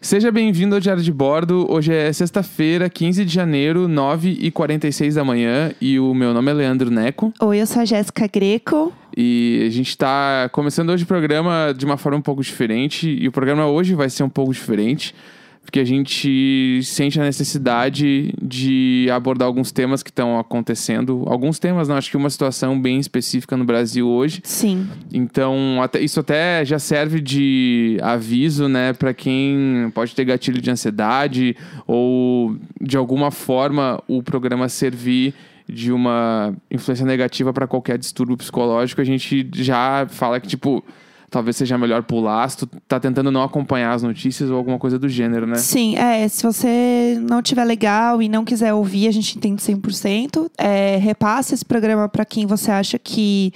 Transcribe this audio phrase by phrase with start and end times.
[0.00, 1.66] Seja bem-vindo ao Diário de Bordo.
[1.68, 5.72] Hoje é sexta-feira, 15 de janeiro, 9h46 da manhã.
[5.80, 7.32] E o meu nome é Leandro Neco.
[7.40, 8.92] Oi, eu sou a Jéssica Greco.
[9.16, 13.08] E a gente tá começando hoje o programa de uma forma um pouco diferente.
[13.08, 15.12] E o programa hoje vai ser um pouco diferente.
[15.68, 21.24] Porque a gente sente a necessidade de abordar alguns temas que estão acontecendo.
[21.26, 24.40] Alguns temas, não, acho que uma situação bem específica no Brasil hoje.
[24.44, 24.88] Sim.
[25.12, 30.70] Então, até- isso até já serve de aviso, né, para quem pode ter gatilho de
[30.70, 31.54] ansiedade
[31.86, 35.34] ou de alguma forma o programa servir
[35.68, 39.02] de uma influência negativa para qualquer distúrbio psicológico.
[39.02, 40.82] A gente já fala que tipo
[41.30, 44.98] talvez seja melhor pular se tu tá tentando não acompanhar as notícias ou alguma coisa
[44.98, 45.56] do gênero, né?
[45.56, 46.26] Sim, é.
[46.28, 50.50] Se você não tiver legal e não quiser ouvir, a gente entende 100%.
[50.56, 53.52] É, repasse esse programa para quem você acha que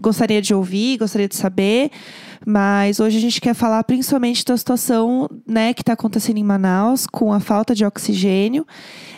[0.00, 1.90] gostaria de ouvir, gostaria de saber.
[2.46, 7.06] Mas hoje a gente quer falar principalmente da situação né, que está acontecendo em Manaus
[7.06, 8.66] com a falta de oxigênio.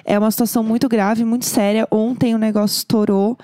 [0.05, 1.87] É uma situação muito grave, muito séria.
[1.91, 3.39] Ontem o negócio estourou.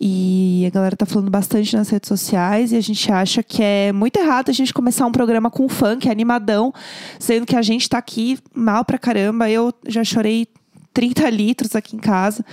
[0.00, 3.92] E a galera tá falando bastante nas redes sociais e a gente acha que é
[3.92, 6.72] muito errado a gente começar um programa com funk, animadão,
[7.18, 9.48] sendo que a gente tá aqui mal pra caramba.
[9.48, 10.46] Eu já chorei
[10.92, 12.44] 30 litros aqui em casa.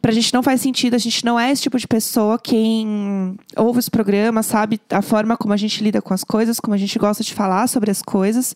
[0.00, 2.38] Pra gente não faz sentido, a gente não é esse tipo de pessoa.
[2.38, 6.74] Quem ouve os programas sabe a forma como a gente lida com as coisas, como
[6.74, 8.54] a gente gosta de falar sobre as coisas.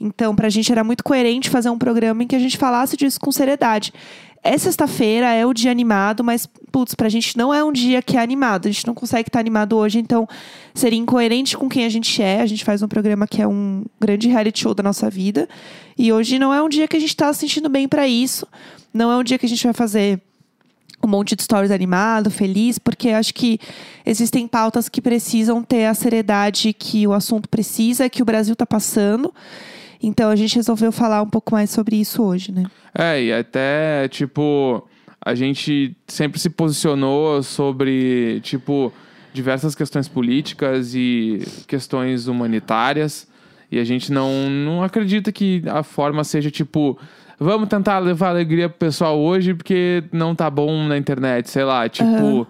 [0.00, 3.18] Então, pra gente era muito coerente fazer um programa em que a gente falasse disso
[3.18, 3.92] com seriedade.
[4.46, 8.16] É sexta-feira, é o dia animado, mas, putz, pra gente não é um dia que
[8.16, 8.68] é animado.
[8.68, 10.28] A gente não consegue estar animado hoje, então
[10.74, 12.42] seria incoerente com quem a gente é.
[12.42, 15.48] A gente faz um programa que é um grande reality show da nossa vida.
[15.98, 18.46] E hoje não é um dia que a gente tá se sentindo bem pra isso.
[18.92, 20.20] Não é um dia que a gente vai fazer
[21.06, 23.58] um monte de stories animado, feliz, porque acho que
[24.04, 28.66] existem pautas que precisam ter a seriedade que o assunto precisa, que o Brasil tá
[28.66, 29.32] passando.
[30.02, 32.64] Então a gente resolveu falar um pouco mais sobre isso hoje, né?
[32.94, 34.86] É, e até, tipo,
[35.24, 38.92] a gente sempre se posicionou sobre, tipo,
[39.32, 43.26] diversas questões políticas e questões humanitárias.
[43.72, 46.98] E a gente não, não acredita que a forma seja, tipo,
[47.44, 51.88] vamos tentar levar alegria pro pessoal hoje porque não tá bom na internet, sei lá.
[51.88, 52.46] Tipo,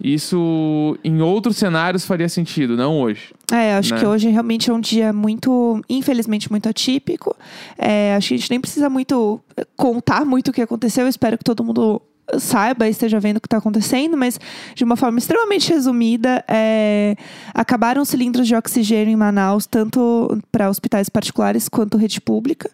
[0.00, 3.32] isso em outros cenários faria sentido, não hoje.
[3.52, 4.00] É, acho Né?
[4.00, 7.36] que hoje realmente é um dia muito, infelizmente, muito atípico.
[7.78, 9.40] É, acho que a gente nem precisa muito
[9.76, 11.04] contar muito o que aconteceu.
[11.04, 12.02] Eu espero que todo mundo
[12.38, 14.38] saiba esteja vendo o que está acontecendo, mas
[14.74, 17.16] de uma forma extremamente resumida, é,
[17.52, 22.70] acabaram cilindros de oxigênio em Manaus, tanto para hospitais particulares quanto rede pública.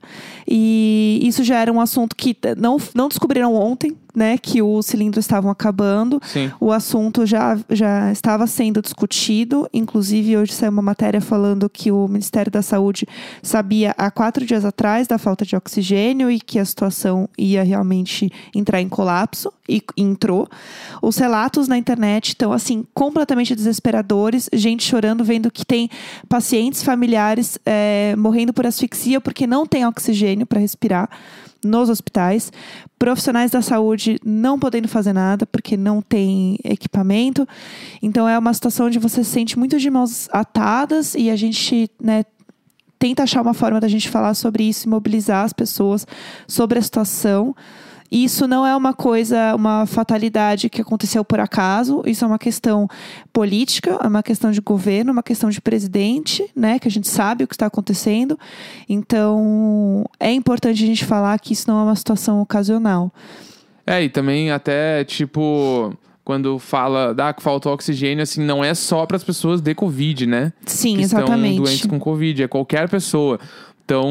[0.46, 4.36] E isso já era um assunto que não, não descobriram ontem, né?
[4.36, 6.20] Que os cilindros estavam acabando.
[6.24, 6.50] Sim.
[6.60, 9.68] O assunto já, já estava sendo discutido.
[9.72, 13.06] Inclusive, hoje saiu uma matéria falando que o Ministério da Saúde
[13.42, 18.30] sabia há quatro dias atrás da falta de oxigênio e que a situação ia realmente
[18.54, 19.52] entrar em colapso.
[19.68, 20.48] E entrou.
[21.02, 24.48] Os relatos na internet estão, assim, completamente desesperadores.
[24.52, 25.90] Gente chorando, vendo que tem
[26.28, 31.10] pacientes familiares eh, morrendo por asfixia porque não tem oxigênio para respirar
[31.64, 32.52] nos hospitais,
[32.98, 37.46] profissionais da saúde não podendo fazer nada porque não tem equipamento.
[38.02, 41.90] Então é uma situação onde você se sente muito de mãos atadas e a gente,
[42.00, 42.24] né,
[42.98, 46.06] tenta achar uma forma da gente falar sobre isso e mobilizar as pessoas
[46.46, 47.54] sobre a situação.
[48.10, 52.02] Isso não é uma coisa, uma fatalidade que aconteceu por acaso.
[52.06, 52.88] Isso é uma questão
[53.32, 56.78] política, é uma questão de governo, é uma questão de presidente, né?
[56.78, 58.38] Que a gente sabe o que está acontecendo.
[58.88, 63.12] Então, é importante a gente falar que isso não é uma situação ocasional.
[63.86, 69.06] É, e também até, tipo, quando fala ah, que falta oxigênio, assim, não é só
[69.06, 70.52] para as pessoas de Covid, né?
[70.66, 71.50] Sim, que exatamente.
[71.52, 73.40] estão doentes com Covid, é qualquer pessoa.
[73.82, 74.06] Então,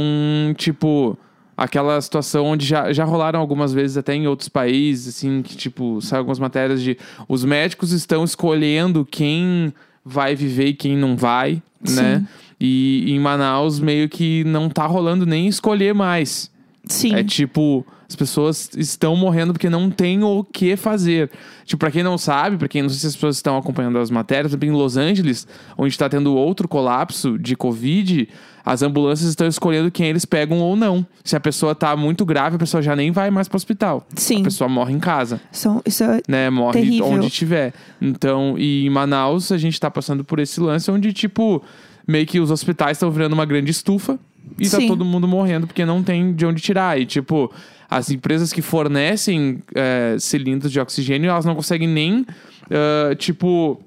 [0.58, 1.16] tipo,
[1.58, 6.00] aquela situação onde já, já rolaram algumas vezes até em outros países, assim, que, tipo,
[6.02, 6.96] saem algumas matérias de
[7.28, 9.74] os médicos estão escolhendo quem
[10.06, 12.20] vai viver e quem não vai, né?
[12.20, 12.28] Sim.
[12.60, 16.52] E em Manaus meio que não tá rolando nem escolher mais.
[16.90, 17.14] Sim.
[17.16, 21.30] É tipo, as pessoas estão morrendo porque não tem o que fazer.
[21.66, 24.10] Tipo, pra quem não sabe, pra quem não sei se as pessoas estão acompanhando as
[24.10, 25.48] matérias, em Los Angeles,
[25.78, 28.28] onde tá tendo outro colapso de Covid,
[28.66, 31.06] as ambulâncias estão escolhendo quem eles pegam ou não.
[31.24, 34.06] Se a pessoa tá muito grave, a pessoa já nem vai mais pro hospital.
[34.16, 34.42] Sim.
[34.42, 36.50] A pessoa morre em casa, São- isso é- né?
[36.50, 37.08] Morre Terrível.
[37.08, 37.74] onde tiver.
[38.02, 41.62] Então, e em Manaus, a gente tá passando por esse lance onde, tipo,
[42.08, 44.18] meio que os hospitais estão virando uma grande estufa
[44.60, 44.88] e tá Sim.
[44.88, 47.00] todo mundo morrendo porque não tem de onde tirar.
[47.00, 47.52] E, tipo,
[47.90, 52.26] as empresas que fornecem é, cilindros de oxigênio, elas não conseguem nem,
[52.70, 53.82] ah, tipo,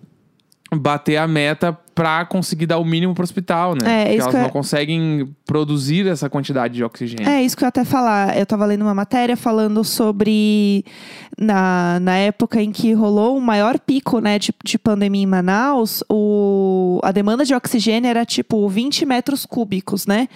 [0.73, 4.03] bater a meta pra conseguir dar o mínimo pro hospital, né?
[4.03, 7.29] É, Porque isso elas não conseguem produzir essa quantidade de oxigênio.
[7.29, 8.39] É isso que eu ia até falar.
[8.39, 10.85] Eu tava lendo uma matéria falando sobre
[11.37, 16.05] na, na época em que rolou um maior pico né, de, de pandemia em Manaus,
[16.09, 20.29] o, a demanda de oxigênio era tipo 20 metros cúbicos, né?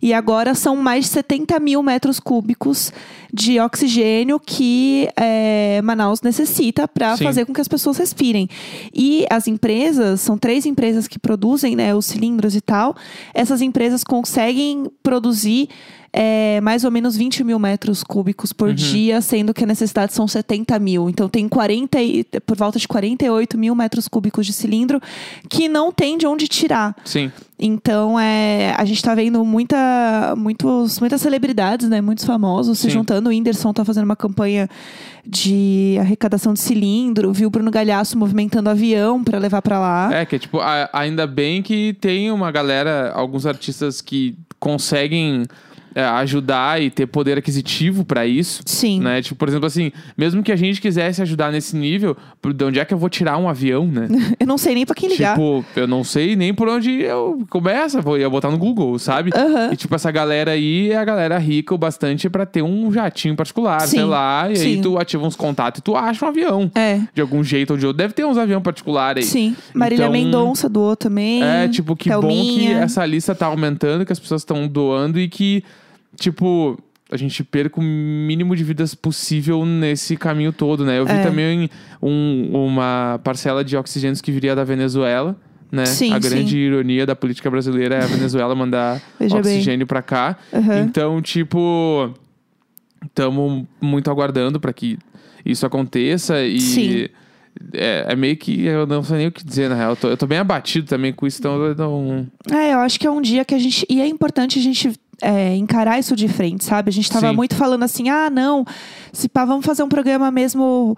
[0.00, 2.90] E agora são mais de 70 mil metros cúbicos
[3.30, 8.48] de oxigênio que é, Manaus necessita para fazer com que as pessoas respirem.
[8.94, 12.96] E as empresas, são três empresas que produzem né, os cilindros e tal,
[13.34, 14.61] essas empresas conseguem
[15.02, 15.68] produzir
[16.14, 20.28] é, mais ou menos 20 mil metros cúbicos por dia, sendo que a necessidade são
[20.28, 21.08] 70 mil.
[21.08, 25.00] Então tem 40, e- por volta de 48 mil metros cúbicos de cilindro
[25.48, 26.94] que não tem de onde tirar.
[27.02, 27.32] Sim.
[27.58, 32.00] Então, é, a gente tá vendo muita, muitos, muitas celebridades, né?
[32.02, 32.90] Muitos famosos se Sim.
[32.90, 33.28] juntando.
[33.28, 34.68] O Whindersson tá fazendo uma campanha
[35.24, 37.32] de arrecadação de cilindro.
[37.32, 40.10] Viu o Bruno Galhaço movimentando avião para levar para lá.
[40.12, 45.44] É, que é tipo, a- ainda bem que tem uma galera, alguns artistas que conseguem
[45.94, 48.62] é, ajudar e ter poder aquisitivo pra isso.
[48.66, 49.00] Sim.
[49.00, 49.22] Né?
[49.22, 52.16] Tipo, por exemplo, assim, mesmo que a gente quisesse ajudar nesse nível,
[52.54, 54.08] de onde é que eu vou tirar um avião, né?
[54.38, 55.34] Eu não sei nem pra quem ligar.
[55.34, 59.30] Tipo, eu não sei nem por onde eu começo, vou ia botar no Google, sabe?
[59.34, 59.70] Aham.
[59.72, 63.36] E tipo, essa galera aí é a galera rica o bastante pra ter um jatinho
[63.36, 64.80] particular, Sim, sei lá, e aí sim.
[64.82, 66.70] tu ativa uns contatos e tu acha um avião.
[66.74, 67.00] É.
[67.14, 67.98] De algum jeito ou de outro.
[67.98, 69.30] Deve ter uns aviões particulares aí.
[69.30, 69.56] Sim.
[69.74, 71.42] Marília Então, Mendonça doou também.
[71.42, 72.78] É, tipo, que bom que Thelminha.
[72.78, 75.62] essa lista tá aumentando, que as pessoas estão doando e que,
[76.16, 76.78] tipo,
[77.10, 80.98] a gente perca o mínimo de vidas possível nesse caminho todo, né?
[80.98, 81.22] Eu vi É.
[81.22, 81.68] também
[82.02, 85.36] um- uma parcela de oxigênios que viria da Venezuela.
[85.70, 85.86] Né?
[85.86, 86.56] Sim, a grande sim.
[86.58, 90.36] ironia da política brasileira é a Venezuela mandar oxigênio pra cá.
[90.52, 90.80] Aham.
[90.80, 92.12] Então, tipo,
[93.04, 94.98] estamos muito aguardando para que
[95.44, 97.08] isso aconteça e Sim.
[97.72, 99.90] é, é meio que eu não sei nem o que dizer na real.
[99.92, 102.26] Eu tô, eu tô bem abatido também com isso, então eu não.
[102.50, 103.86] É, eu acho que é um dia que a gente.
[103.88, 104.92] E é importante a gente
[105.22, 106.90] é, encarar isso de frente, sabe?
[106.90, 107.36] A gente tava Sim.
[107.36, 108.64] muito falando assim, ah, não,
[109.12, 110.96] se pá, vamos fazer um programa mesmo.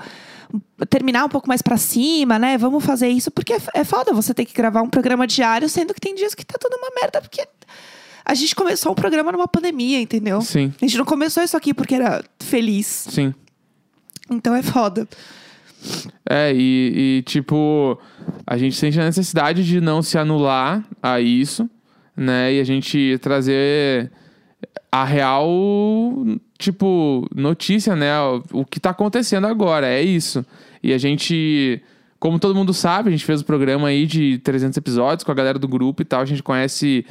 [0.89, 2.57] Terminar um pouco mais pra cima, né?
[2.57, 5.93] Vamos fazer isso, porque é, é foda você ter que gravar um programa diário, sendo
[5.93, 7.47] que tem dias que tá tudo uma merda, porque
[8.25, 10.41] a gente começou um programa numa pandemia, entendeu?
[10.41, 13.07] Sim, A gente não começou isso aqui porque era feliz.
[13.11, 13.35] sim.
[14.31, 15.07] Então é foda.
[16.29, 18.01] É, e, e, tipo,
[18.47, 21.69] a gente sente a necessidade de não se anular a isso,
[22.17, 22.55] né?
[22.55, 24.11] E a gente trazer
[24.91, 26.25] a real,
[26.59, 28.13] tipo, notícia, né?
[28.53, 30.45] O, que tá acontecendo agora, é isso.
[30.83, 31.83] E a gente,
[32.21, 35.35] como todo mundo sabe, a gente fez o programa aí de 300 episódios com a
[35.35, 36.21] galera do grupo e tal.
[36.21, 37.05] A gente conhece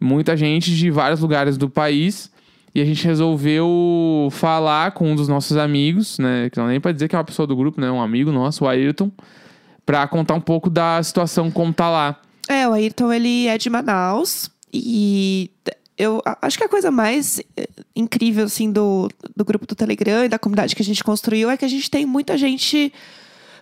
[0.00, 2.30] muita gente de vários lugares do país.
[2.74, 6.50] E a gente resolveu falar com um dos nossos amigos, né?
[6.50, 7.90] Que não é nem pra dizer que é uma pessoa do grupo, né?
[7.90, 9.10] Um amigo nosso, o Ayrton,
[9.86, 12.20] pra contar um pouco da situação como tá lá.
[12.48, 14.50] É, o Ayrton, ele é de Manaus.
[14.72, 15.50] E
[15.96, 20.28] eu acho que a coisa mais eh, incrível, assim, do, do grupo do Telegram e
[20.28, 22.92] da comunidade que a gente construiu é que a gente tem muita gente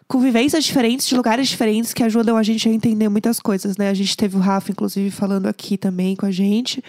[0.07, 3.91] com vivências diferentes, de lugares diferentes, que ajudam a gente a entender muitas coisas, né?
[3.91, 6.83] A gente teve o Rafa, inclusive, falando aqui também com a gente.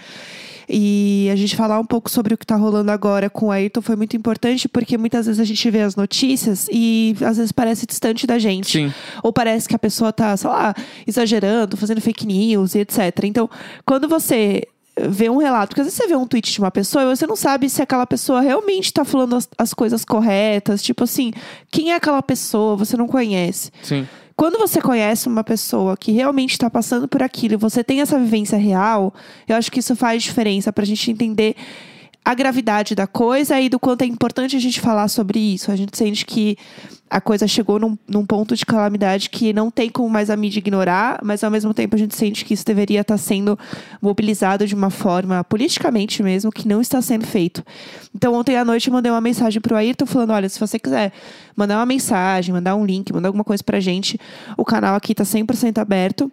[0.69, 3.81] E a gente falar um pouco sobre o que tá rolando agora com o Ayrton
[3.81, 7.85] foi muito importante, porque muitas vezes a gente vê as notícias e às vezes parece
[7.85, 8.71] distante da gente.
[8.71, 8.93] Sim.
[9.23, 10.75] Ou parece que a pessoa tá, sei lá,
[11.05, 13.23] exagerando, fazendo fake news e etc.
[13.23, 13.49] Então,
[13.85, 14.63] quando você
[15.09, 17.27] vê um relato, porque às vezes você vê um tweet de uma pessoa e você
[17.27, 20.81] não sabe se aquela pessoa realmente tá falando as, as coisas corretas.
[20.81, 21.31] Tipo assim,
[21.71, 22.75] quem é aquela pessoa?
[22.75, 23.71] Você não conhece.
[23.83, 24.07] Sim.
[24.37, 28.19] Quando você conhece uma pessoa que realmente está passando por aquilo e você tem essa
[28.19, 29.11] vivência real,
[29.47, 31.55] eu acho que isso faz diferença pra gente entender
[32.27, 35.71] a gravidade da coisa e do quanto é importante a gente falar sobre isso.
[35.71, 36.57] A gente sente que
[37.09, 40.59] a coisa chegou num, num ponto de calamidade que não tem como mais a mídia
[40.59, 43.57] ignorar, mas ao mesmo tempo a gente sente que isso deveria estar sendo
[44.01, 47.63] mobilizado de uma forma, politicamente mesmo, que não está sendo feito.
[48.13, 51.13] Então, ontem à noite eu mandei uma mensagem pro Ayrton falando: olha, se você quiser
[51.55, 54.19] mandar uma mensagem, mandar um link, mandar alguma coisa pra gente,
[54.57, 56.29] o canal aqui tá 100% aberto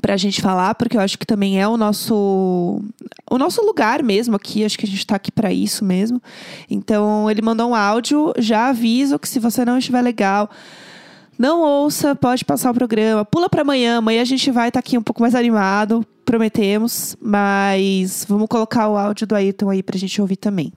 [0.00, 2.82] pra gente falar, porque eu acho que também é o nosso
[3.30, 6.22] o nosso lugar mesmo aqui, acho que a gente tá aqui pra isso mesmo.
[6.68, 10.50] Então, ele mandou um áudio, já aviso que se você não estiver legal,
[11.38, 14.98] não ouça, pode passar o programa, pula pra amanhã, amanhã a gente vai estar aqui
[14.98, 20.20] um pouco mais animado, prometemos, mas vamos colocar o áudio do Ayrton aí pra gente
[20.20, 20.72] ouvir também.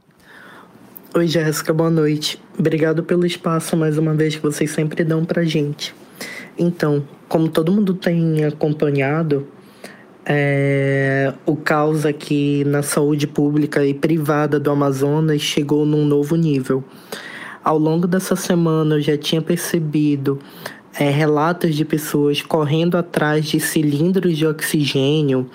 [1.15, 2.41] Oi, Jéssica, boa noite.
[2.58, 5.93] Obrigado pelo espaço mais uma vez que vocês sempre dão pra gente.
[6.58, 9.47] Então, como todo mundo tem acompanhado,
[10.23, 16.83] é, o caos aqui na saúde pública e privada do Amazonas chegou num novo nível.
[17.63, 20.37] Ao longo dessa semana, eu já tinha percebido
[20.93, 25.49] é, relatos de pessoas correndo atrás de cilindros de oxigênio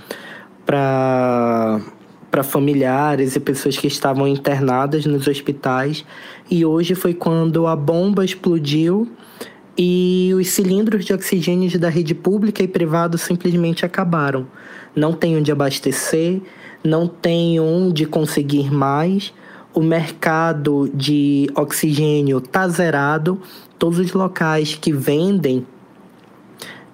[0.67, 1.81] para
[2.29, 6.05] para familiares e pessoas que estavam internadas nos hospitais.
[6.51, 9.09] E hoje foi quando a bomba explodiu
[9.79, 14.49] e os cilindros de oxigênio da rede pública e privada simplesmente acabaram.
[14.95, 16.41] Não tem onde abastecer,
[16.83, 19.33] não tem onde conseguir mais.
[19.73, 23.41] O mercado de oxigênio está zerado.
[23.79, 25.65] Todos os locais que vendem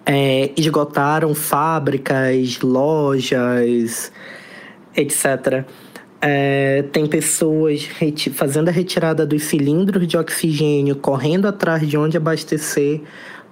[0.05, 4.13] é, esgotaram fábricas, lojas,
[4.95, 5.65] etc.
[6.27, 7.87] É, tem pessoas
[8.33, 13.03] fazendo a retirada dos cilindros de oxigênio, correndo atrás de onde abastecer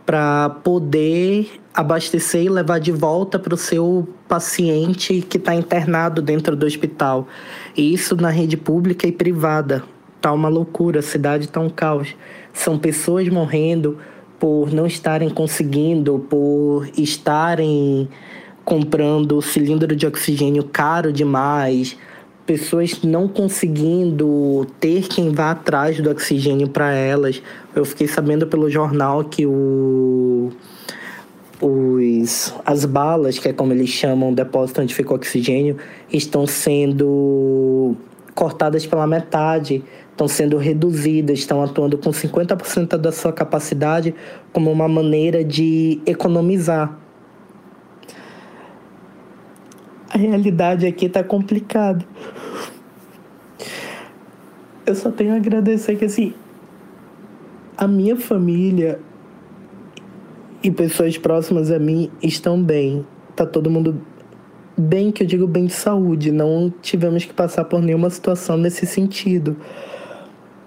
[0.07, 6.57] para poder abastecer e levar de volta para o seu paciente que está internado dentro
[6.57, 7.29] do hospital.
[7.77, 9.85] Isso na rede pública e privada.
[10.19, 12.17] Tá uma loucura, a cidade tá um caos.
[12.55, 13.99] São pessoas morrendo
[14.41, 18.09] por não estarem conseguindo, por estarem
[18.65, 21.99] comprando cilindro de oxigênio caro demais,
[22.47, 27.43] pessoas não conseguindo ter quem vá atrás do oxigênio para elas.
[27.75, 30.51] Eu fiquei sabendo pelo jornal que o
[31.63, 35.77] os, as balas, que é como eles chamam, depósito onde fica o oxigênio,
[36.13, 37.95] estão sendo
[38.35, 44.15] cortadas pela metade, estão sendo reduzidas, estão atuando com 50% da sua capacidade
[44.53, 46.99] como uma maneira de economizar.
[50.05, 52.05] A realidade aqui tá complicada.
[54.85, 56.35] Eu só tenho a agradecer que assim
[57.77, 59.01] a minha família
[60.63, 63.05] e pessoas próximas a mim estão bem.
[63.35, 64.01] Tá todo mundo
[64.77, 66.31] bem, que eu digo bem de saúde.
[66.31, 69.57] Não tivemos que passar por nenhuma situação nesse sentido.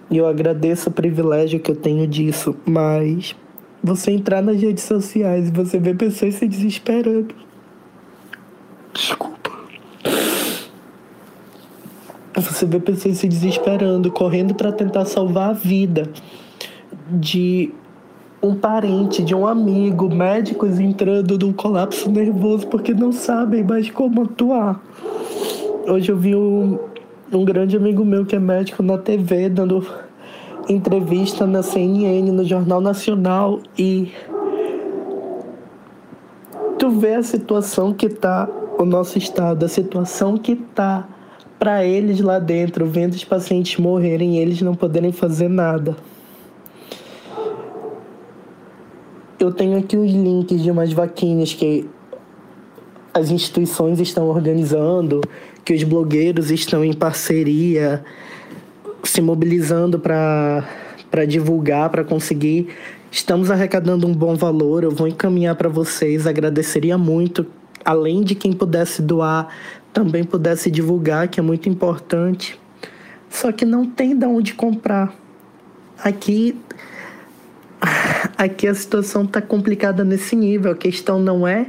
[0.09, 3.35] E eu agradeço o privilégio que eu tenho disso, mas
[3.83, 7.33] você entrar nas redes sociais e você ver pessoas se desesperando.
[8.93, 9.25] Desculpa.
[12.36, 16.10] Você vê pessoas se desesperando, correndo para tentar salvar a vida
[17.10, 17.72] de
[18.44, 24.24] um parente, de um amigo, médicos entrando num colapso nervoso porque não sabem mais como
[24.24, 24.84] atuar.
[25.88, 26.77] Hoje eu vi um,
[27.32, 29.86] um grande amigo meu que é médico na TV dando
[30.68, 34.12] entrevista na CNN, no Jornal Nacional e
[36.77, 41.08] tu vê a situação que tá o nosso estado, a situação que tá
[41.59, 45.95] para eles lá dentro, vendo os pacientes morrerem e eles não poderem fazer nada.
[49.39, 51.88] Eu tenho aqui os links de umas vaquinhas que
[53.13, 55.21] as instituições estão organizando,
[55.63, 58.03] que os blogueiros estão em parceria,
[59.03, 62.67] se mobilizando para divulgar, para conseguir.
[63.09, 67.45] Estamos arrecadando um bom valor, eu vou encaminhar para vocês, agradeceria muito.
[67.85, 69.47] Além de quem pudesse doar,
[69.96, 72.60] também pudesse divulgar, que é muito importante.
[73.30, 75.16] Só que não tem de onde comprar.
[75.98, 76.54] Aqui
[78.38, 80.74] aqui a situação está complicada nesse nível.
[80.74, 81.68] A questão não é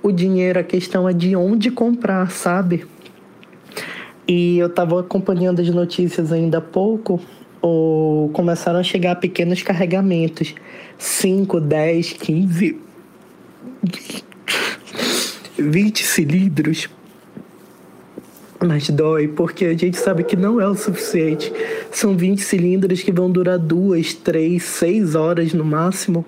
[0.00, 2.86] o dinheiro, a questão é de onde comprar, sabe?
[4.28, 7.20] E eu estava acompanhando as notícias ainda há pouco,
[7.60, 10.54] ou começaram a chegar pequenos carregamentos
[10.96, 12.80] 5, 10, 15,
[15.58, 16.88] 20 cilindros.
[18.64, 21.52] Mas dói, porque a gente sabe que não é o suficiente.
[21.90, 26.24] São 20 cilindros que vão durar duas, três, seis horas no máximo.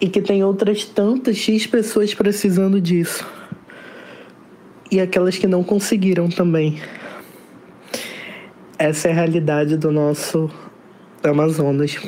[0.00, 3.26] E que tem outras tantas X pessoas precisando disso.
[4.88, 6.80] E aquelas que não conseguiram também.
[8.78, 10.48] Essa é a realidade do nosso
[11.24, 11.98] Amazonas.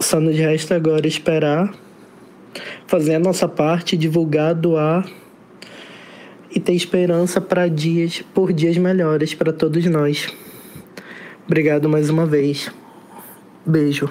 [0.00, 1.74] Só nos resta agora esperar,
[2.86, 5.06] fazer a nossa parte, divulgar, doar
[6.54, 10.28] e ter esperança para dias, por dias melhores para todos nós.
[11.46, 12.70] Obrigado mais uma vez.
[13.66, 14.08] Beijo.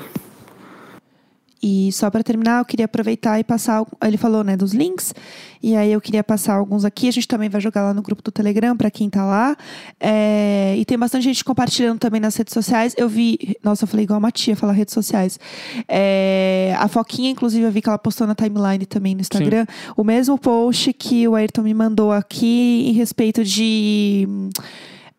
[1.63, 3.86] E só para terminar, eu queria aproveitar e passar.
[4.03, 5.13] Ele falou, né, dos links.
[5.62, 7.08] E aí eu queria passar alguns aqui.
[7.08, 9.56] A gente também vai jogar lá no grupo do Telegram para quem tá lá.
[10.00, 12.96] É, e tem bastante gente compartilhando também nas redes sociais.
[12.98, 13.56] Eu vi.
[13.63, 15.39] Nossa, eu falei igual a Matia falar redes sociais.
[15.88, 19.65] É, a Foquinha, inclusive, eu vi que ela postou na timeline também no Instagram.
[19.70, 19.94] Sim.
[19.96, 24.27] O mesmo post que o Ayrton me mandou aqui em respeito de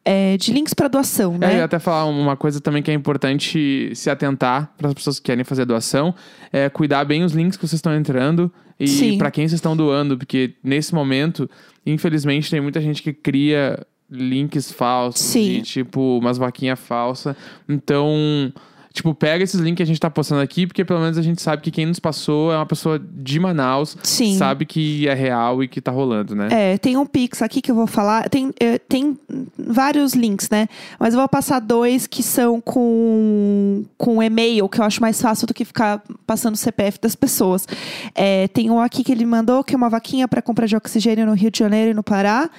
[0.05, 1.49] é, de links para doação, né?
[1.49, 4.95] É, eu ia até falar uma coisa também que é importante se atentar para as
[4.95, 6.15] pessoas que querem fazer doação,
[6.53, 10.19] é cuidar bem os links que vocês estão entrando e para quem vocês estão doando,
[10.19, 11.49] porque nesse momento,
[11.87, 13.79] infelizmente, tem muita gente que cria
[14.11, 15.59] links falsos, Sim.
[15.59, 17.37] de, tipo umas vaquinhas falsas.
[17.69, 18.53] Então,
[18.93, 21.41] Tipo, pega esses links que a gente tá postando aqui, porque pelo menos a gente
[21.41, 24.37] sabe que quem nos passou é uma pessoa de Manaus, Sim.
[24.37, 26.49] sabe que é real e que tá rolando, né?
[26.51, 28.29] É, tem um Pix aqui que eu vou falar.
[28.29, 29.17] Tem, eh, tem
[29.59, 30.69] vários links, né?
[30.99, 35.47] Mas eu vou passar dois que são com, com e-mail, que eu acho mais fácil
[35.47, 37.67] do que ficar passando o CPF das pessoas.
[38.15, 41.25] É, tem um aqui que ele mandou, que é uma vaquinha para compra de oxigênio
[41.25, 42.51] no Rio de Janeiro e no Pará.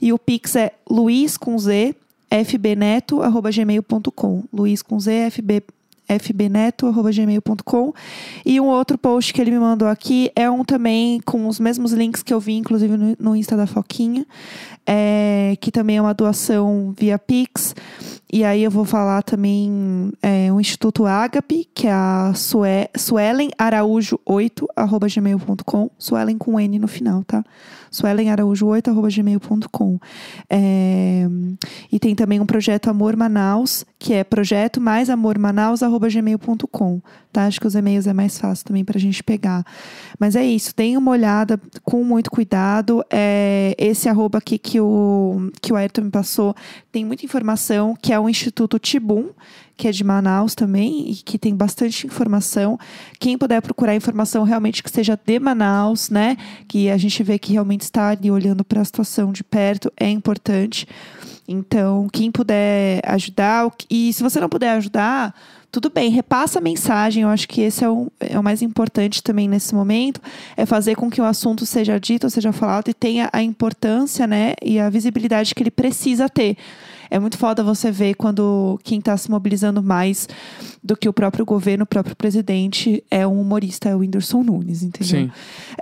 [0.00, 1.94] E o Pix é luiz com Z,
[2.44, 4.44] fbneto.gmail.com.
[4.52, 5.62] Luiz com Z, fb
[6.08, 7.92] fbneto.gmail.com
[8.44, 11.92] e um outro post que ele me mandou aqui é um também com os mesmos
[11.92, 14.26] links que eu vi, inclusive no, Insta da Foquinha,
[14.86, 17.74] é, que também é uma doação via Pix.
[18.32, 23.50] E aí eu vou falar também é, o Instituto Agape, que é a Sue, Suelen
[23.58, 25.90] Araújo 8, arroba gmail.com.
[25.98, 27.44] Suelen com N no final, tá?
[27.90, 30.00] Suelen Araújo 8, arroba gmail.com.
[30.48, 31.26] É,
[31.92, 37.00] e tem também um projeto Amor Manaus, que é projeto mais amor Manaus, arroba gmail.com.
[37.32, 37.46] Tá?
[37.46, 39.64] Acho que os e-mails é mais fácil também pra gente pegar.
[40.18, 43.04] Mas é isso, deem uma olhada com muito cuidado.
[43.10, 46.54] É, esse arroba aqui que o, que o Ayrton me passou
[46.90, 49.30] tem muita informação, que é o Instituto Tibum,
[49.76, 52.78] que é de Manaus também, e que tem bastante informação.
[53.18, 56.36] Quem puder procurar informação realmente que seja de Manaus, né?
[56.68, 60.08] Que a gente vê que realmente está ali olhando para a situação de perto, é
[60.08, 60.86] importante.
[61.52, 65.34] Então, quem puder ajudar, e se você não puder ajudar,
[65.70, 67.22] tudo bem, repassa a mensagem.
[67.22, 70.20] Eu acho que esse é o, é o mais importante também nesse momento,
[70.56, 74.54] é fazer com que o assunto seja dito, seja falado e tenha a importância, né,
[74.62, 76.56] e a visibilidade que ele precisa ter.
[77.12, 80.26] É muito foda você ver quando quem está se mobilizando mais
[80.82, 84.82] do que o próprio governo, o próprio presidente, é um humorista, é o Whindersson Nunes,
[84.82, 85.26] entendeu?
[85.26, 85.30] Sim.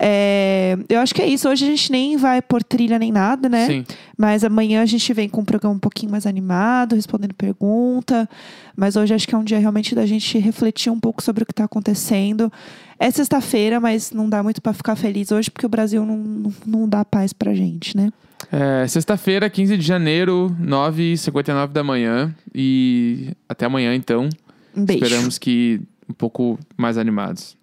[0.00, 1.48] É, eu acho que é isso.
[1.48, 3.64] Hoje a gente nem vai por trilha nem nada, né?
[3.68, 3.84] Sim.
[4.18, 8.28] Mas amanhã a gente vem com um programa um pouquinho mais animado, respondendo pergunta.
[8.76, 11.46] Mas hoje acho que é um dia realmente da gente refletir um pouco sobre o
[11.46, 12.52] que está acontecendo.
[12.98, 16.52] É sexta-feira, mas não dá muito para ficar feliz hoje, porque o Brasil não, não,
[16.66, 18.10] não dá paz pra gente, né?
[18.52, 22.34] É, Sexta-feira, 15 de janeiro, 9h59 da manhã.
[22.54, 24.28] E até amanhã, então.
[24.76, 25.04] Um beijo.
[25.04, 27.56] Esperamos que um pouco mais animados.